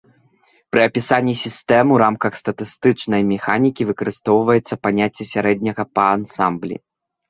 [0.71, 6.75] Пры апісанні сістэм у рамках статыстычнай механікі выкарыстоўваецца паняцце сярэдняга па ансамблі.